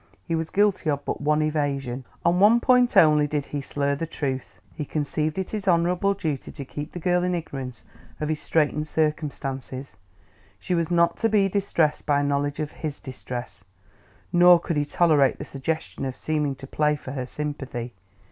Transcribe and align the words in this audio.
He 0.27 0.33
was 0.33 0.49
guilty 0.49 0.89
of 0.89 1.05
but 1.05 1.21
one 1.21 1.43
evasion; 1.43 2.05
on 2.25 2.39
one 2.39 2.59
point 2.59 2.97
only 2.97 3.27
did 3.27 3.45
he 3.45 3.61
slur 3.61 3.93
the 3.93 4.07
truth: 4.07 4.59
he 4.73 4.83
conceived 4.83 5.37
it 5.37 5.51
his 5.51 5.67
honorable 5.67 6.15
duty 6.15 6.51
to 6.53 6.65
keep 6.65 6.91
the 6.91 6.97
girl 6.99 7.23
in 7.23 7.35
ignorance 7.35 7.85
of 8.19 8.27
his 8.27 8.39
straitened 8.41 8.87
circumstances; 8.87 9.97
she 10.59 10.73
was 10.73 10.89
not 10.89 11.17
to 11.17 11.29
be 11.29 11.47
distressed 11.47 12.07
by 12.07 12.23
knowledge 12.23 12.59
of 12.59 12.71
his 12.71 12.99
distress, 12.99 13.63
nor 14.33 14.59
could 14.59 14.75
he 14.77 14.85
tolerate 14.85 15.37
the 15.37 15.45
suggestion 15.45 16.03
of 16.03 16.17
seeming 16.17 16.55
to 16.55 16.65
play 16.65 16.95
for 16.95 17.11
her 17.11 17.27
sympathy. 17.27 17.93